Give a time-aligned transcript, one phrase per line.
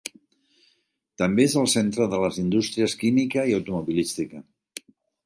[1.21, 4.43] També és el centre de les indústries química i automobilística.